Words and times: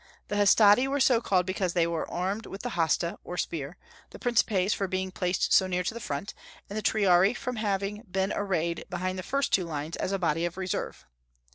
The 0.29 0.35
Hastati 0.35 0.87
were 0.87 0.99
so 0.99 1.21
called 1.21 1.45
because 1.45 1.73
they 1.73 1.85
were 1.85 2.09
armed 2.09 2.47
with 2.47 2.63
the 2.63 2.69
hasta, 2.71 3.19
or 3.23 3.37
spear; 3.37 3.77
the 4.09 4.17
Principes 4.17 4.73
for 4.73 4.87
being 4.87 5.11
placed 5.11 5.53
so 5.53 5.67
near 5.67 5.83
to 5.83 5.93
the 5.93 5.99
front; 5.99 6.33
the 6.69 6.81
Triarii, 6.81 7.35
from 7.35 7.57
having 7.57 8.01
been 8.09 8.33
arrayed 8.35 8.85
behind 8.89 9.19
the 9.19 9.21
first 9.21 9.53
two 9.53 9.65
lines 9.65 9.95
as 9.97 10.11
a 10.11 10.17
body 10.17 10.43
of 10.43 10.57
reserve. 10.57 11.05